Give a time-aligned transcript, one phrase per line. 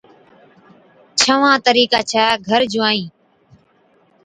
[1.19, 3.05] ڇھوان طريقا ڇَي گھر جُوائِين